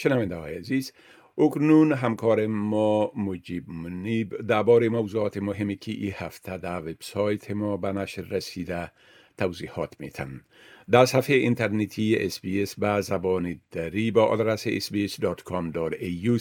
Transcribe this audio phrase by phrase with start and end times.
[0.00, 0.92] شنونده های عزیز
[1.38, 7.92] اکنون همکار ما مجیب منیب درباره موضوعات مهمی که این هفته در وبسایت ما به
[7.92, 8.92] نشر رسیده
[9.38, 10.40] توضیحات میتن
[10.90, 12.40] در صفحه اینترنتی اس
[12.78, 16.38] به زبان دری با آدرس sbs.com.au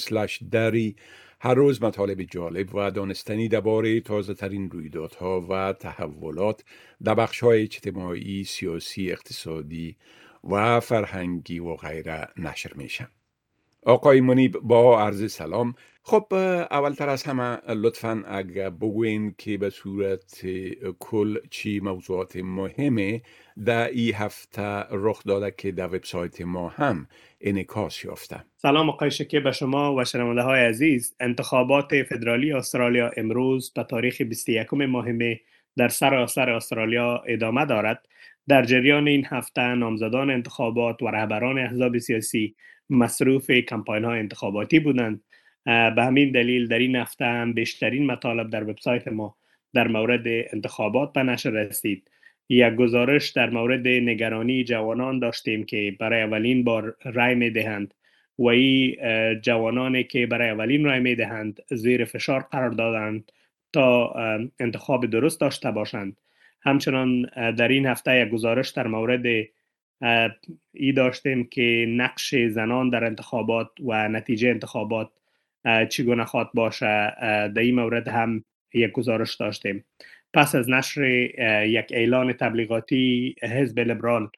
[0.52, 0.96] دری
[1.42, 6.64] هر روز مطالب جالب و دانستنی درباره تازه ترین رویدادها و تحولات
[7.04, 9.96] در بخش های اجتماعی، سیاسی، اقتصادی
[10.44, 13.08] و فرهنگی و غیره نشر میشن.
[13.86, 15.76] آقای منیب با عرض سلام.
[16.04, 16.34] خب
[16.72, 20.46] اولتر از همه لطفا اگر بگوین که به صورت
[21.00, 23.22] کل چی موضوعات مهمه
[23.66, 27.08] در این هفته رخ داده که در وبسایت ما هم
[27.42, 28.44] انکاس یافته.
[28.58, 31.16] سلام آقای شکی به شما و شنونده های عزیز.
[31.20, 35.06] انتخابات فدرالی استرالیا امروز به تاریخ 21 ماه
[35.78, 38.06] در سراسر استرالیا ادامه دارد.
[38.48, 42.56] در جریان این هفته نامزدان انتخابات و رهبران احزاب سیاسی
[42.90, 45.22] مصروف کمپاین های انتخاباتی بودند.
[45.66, 49.36] به همین دلیل در این هفته هم بیشترین مطالب در وبسایت ما
[49.74, 52.12] در مورد انتخابات به نشر رسید.
[52.50, 57.94] یک گزارش در مورد نگرانی جوانان داشتیم که برای اولین بار رای می دهند
[58.40, 58.96] و این
[59.42, 63.32] جوانانی که برای اولین رای می دهند زیر فشار قرار دادند
[63.74, 64.14] تا
[64.60, 66.22] انتخاب درست داشته باشند.
[66.62, 69.26] همچنان در این هفته یک گزارش در مورد
[70.74, 75.10] ای داشتیم که نقش زنان در انتخابات و نتیجه انتخابات
[75.90, 77.14] چگونه خواد باشه
[77.56, 79.86] در این مورد هم یک گزارش داشتیم.
[80.34, 81.02] پس از نشر
[81.66, 84.30] یک اعلان تبلیغاتی حزب لیبرال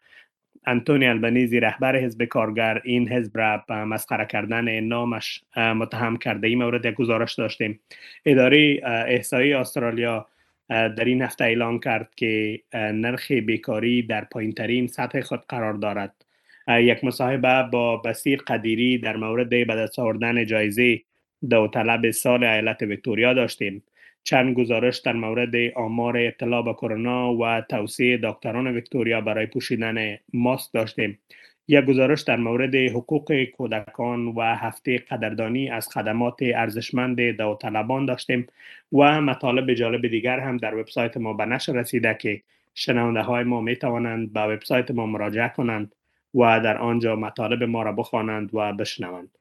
[0.67, 6.85] انتونی البنیزی رهبر حزب کارگر این حزب را مسخره کردن نامش متهم کرده این مورد
[6.85, 7.79] یک گزارش داشتیم.
[8.25, 10.27] اداره احسایی استرالیا
[10.71, 16.25] در این هفته اعلام کرد که نرخ بیکاری در پایین ترین سطح خود قرار دارد.
[16.67, 21.01] یک مصاحبه با بسیر قدیری در مورد به دست آوردن جایزه
[21.49, 23.83] داوطلب سال ایالت ویکتوریا داشتیم.
[24.23, 30.73] چند گزارش در مورد آمار اطلاع به کرونا و توصیه دکتران ویکتوریا برای پوشیدن ماسک
[30.73, 31.19] داشتیم.
[31.67, 38.47] یک گزارش در مورد حقوق کودکان و هفته قدردانی از خدمات ارزشمند داوطلبان داشتیم
[38.91, 42.41] و مطالب جالب دیگر هم در وبسایت ما به نشر رسیده که
[42.73, 45.95] شنونده های ما می توانند به وبسایت ما مراجعه کنند
[46.33, 49.37] و در آنجا مطالب ما را بخوانند و بشنوند.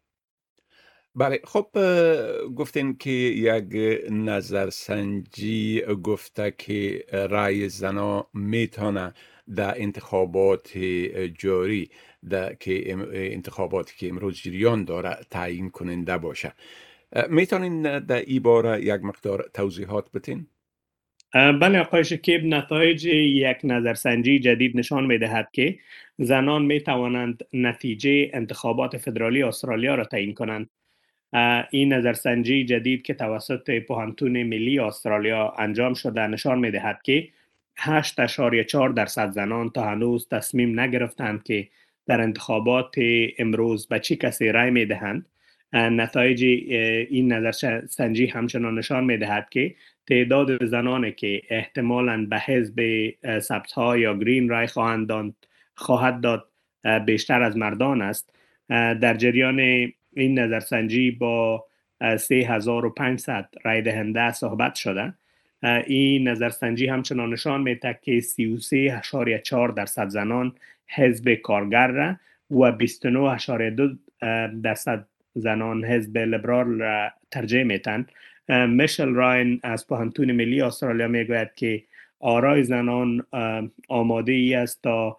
[1.15, 1.67] بله خب
[2.57, 9.13] گفتین که یک نظرسنجی گفته که رای زنا می‌تونه
[9.57, 10.79] در انتخابات
[11.39, 11.91] جاری
[12.31, 16.53] در که انتخاباتی که امروز جریان داره تعیین کننده باشه
[17.31, 20.47] می‌تونین در این باره یک مقدار توضیحات بتین؟
[21.35, 25.79] بله آقای شکیب نتایج یک نظرسنجی جدید نشان می دهد که
[26.19, 30.71] زنان می توانند نتیجه انتخابات فدرالی استرالیا را تعیین کنند
[31.71, 37.29] این نظرسنجی جدید که توسط پوهنتون ملی استرالیا انجام شده نشان می دهد که
[37.81, 41.69] 8.4 درصد زنان تا هنوز تصمیم نگرفتند که
[42.07, 42.95] در انتخابات
[43.39, 45.27] امروز به چی کسی رای می دهند
[45.73, 46.45] نتایج
[47.11, 49.75] این نظر سنجی همچنان نشان می دهد که
[50.09, 52.81] تعداد زنانی که احتمالا به حزب
[53.39, 55.35] سبز ها یا گرین رای خواهند داد
[55.75, 56.49] خواهد داد
[57.07, 58.35] بیشتر از مردان است.
[58.69, 59.61] در جریان
[60.17, 61.67] این نظرسنجی با
[62.19, 65.15] 3500 رای دهنده صحبت شده.
[65.63, 70.55] این نظرسنجی همچنان نشان میده که 33.4 درصد زنان
[70.87, 72.17] حزب کارگر را
[72.51, 73.99] و 29.2
[74.63, 78.07] درصد زنان حزب لیبرال را ترجیح میتن
[78.69, 81.83] میشل راین از پوهنتون ملی استرالیا می‌گوید که
[82.21, 83.27] آرای زنان
[83.89, 85.19] آماده ای است تا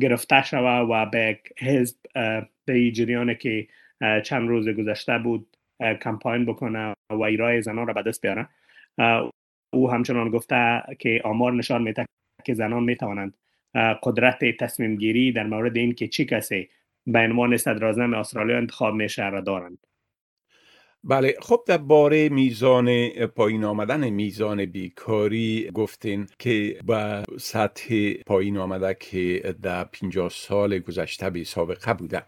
[0.00, 1.96] گرفته شوه و به حزب
[2.64, 3.68] به جریان که
[4.24, 5.56] چند روز گذشته بود
[6.02, 6.94] کمپاین بکنه.
[7.10, 8.48] و ایرای زنان را به دست بیاره.
[9.72, 12.06] او همچنان گفته که آمار نشان میده
[12.44, 13.34] که زنان می‌توانند
[14.02, 16.68] قدرت تصمیم گیری در مورد این که چی کسی
[17.06, 19.78] به عنوان صدر استرالیا انتخاب میشه را دارند.
[21.04, 28.96] بله خب در باره میزان پایین آمدن میزان بیکاری گفتین که با سطح پایین آمده
[29.00, 32.22] که در 50 سال گذشته بی سابقه بوده.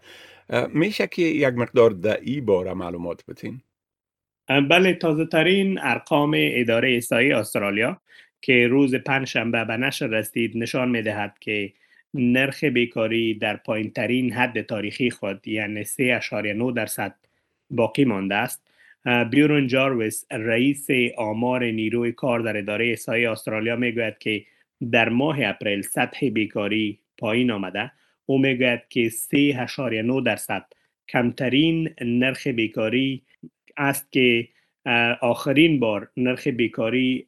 [0.73, 3.61] میشه که یک مقدار در ای باره معلومات بتین؟
[4.47, 8.01] بله تازه ترین ارقام اداره ایسایی استرالیا
[8.41, 11.73] که روز پنجشنبه به نشر رسید نشان می دهد که
[12.13, 17.15] نرخ بیکاری در پایین ترین حد تاریخی خود یعنی 3.9 درصد
[17.69, 18.67] باقی مانده است.
[19.31, 20.87] بیورون جارویس رئیس
[21.17, 24.45] آمار نیروی کار در اداره ایسایی استرالیا می‌گوید که
[24.91, 27.91] در ماه اپریل سطح بیکاری پایین آمده.
[28.25, 30.65] او می‌گوید که 3.9 درصد
[31.09, 33.21] کمترین نرخ بیکاری
[33.77, 34.47] است که
[35.21, 37.27] آخرین بار نرخ بیکاری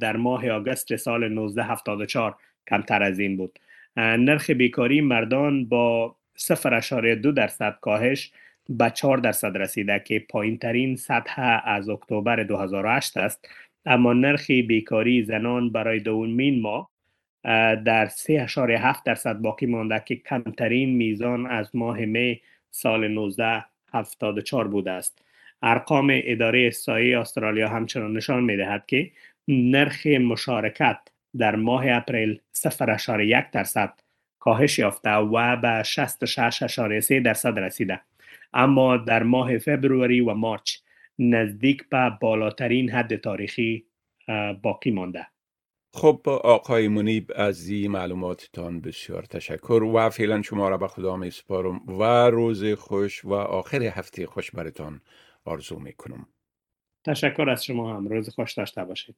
[0.00, 2.36] در ماه آگست سال 1974
[2.70, 3.58] کمتر از این بود.
[3.96, 8.32] نرخ بیکاری مردان با 0.2 درصد کاهش
[8.68, 13.48] به 4 درصد رسیده که پایین ترین سطح از اکتبر 2008 است.
[13.86, 16.90] اما نرخ بیکاری زنان برای دومین ماه
[17.84, 25.24] در 3.7 درصد باقی مانده که کمترین میزان از ماه می سال 1974 بوده است.
[25.66, 29.10] ارقام اداره احصایی استرالیا همچنان نشان می دهد که
[29.48, 30.98] نرخ مشارکت
[31.38, 33.94] در ماه اپریل 0.1 درصد
[34.38, 38.00] کاهش یافته و به 66.3 درصد رسیده.
[38.54, 40.76] اما در ماه فبروری و مارچ
[41.18, 43.84] نزدیک به بالاترین حد تاریخی
[44.62, 45.26] باقی مانده.
[45.94, 51.30] خب آقای منیب از این معلوماتتان بسیار تشکر و فعلا شما را به خدا می
[51.30, 55.00] سپارم و روز خوش و آخر هفته خوش برتان
[55.44, 56.28] آرزو می کنم
[57.06, 58.08] تشکر از شما هم.
[58.08, 59.16] روز خوش داشته باشید.